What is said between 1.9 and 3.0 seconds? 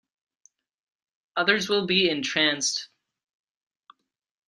entranced.